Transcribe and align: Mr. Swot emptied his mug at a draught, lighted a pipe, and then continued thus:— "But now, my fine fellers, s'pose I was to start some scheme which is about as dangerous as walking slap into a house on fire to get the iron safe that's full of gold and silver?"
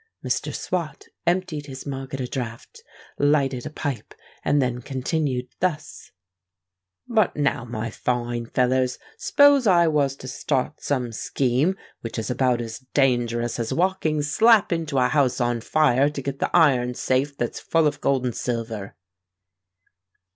Mr. 0.25 0.51
Swot 0.51 1.05
emptied 1.27 1.67
his 1.67 1.85
mug 1.85 2.11
at 2.15 2.19
a 2.19 2.25
draught, 2.25 2.81
lighted 3.19 3.67
a 3.67 3.69
pipe, 3.69 4.15
and 4.43 4.59
then 4.59 4.81
continued 4.81 5.47
thus:— 5.59 6.09
"But 7.07 7.35
now, 7.35 7.65
my 7.65 7.91
fine 7.91 8.47
fellers, 8.47 8.97
s'pose 9.19 9.67
I 9.67 9.87
was 9.87 10.15
to 10.15 10.27
start 10.27 10.81
some 10.81 11.11
scheme 11.11 11.77
which 11.99 12.17
is 12.17 12.31
about 12.31 12.61
as 12.61 12.79
dangerous 12.95 13.59
as 13.59 13.71
walking 13.71 14.23
slap 14.23 14.71
into 14.73 14.97
a 14.97 15.07
house 15.07 15.39
on 15.39 15.61
fire 15.61 16.09
to 16.09 16.21
get 16.23 16.39
the 16.39 16.49
iron 16.51 16.95
safe 16.95 17.37
that's 17.37 17.59
full 17.59 17.85
of 17.85 18.01
gold 18.01 18.25
and 18.25 18.35
silver?" 18.35 18.95